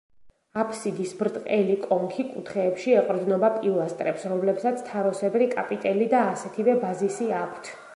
[0.61, 7.77] აფსიდის ბრტყელი კონქი კუთხეებში ეყრდნობა პილასტრებს, რომლებსაც თაროსებრი კაპიტელი და ასეთივე ბაზისი აქვს.